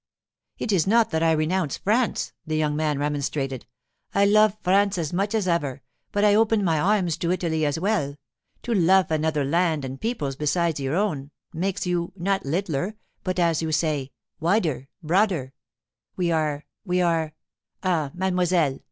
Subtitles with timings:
[0.57, 3.67] 'It is not that I renounce France,' the young man remonstrated.
[4.15, 7.79] 'I lofe France as much as ever, but I open my arms to Italy as
[7.79, 8.15] well.
[8.63, 13.61] To lofe another land and peoples besides your own makes you, not littler, but, as
[13.61, 14.09] you say,
[14.39, 15.53] wider—broader.
[16.15, 17.35] We are—we are——
[17.83, 18.79] Ah, mademoiselle!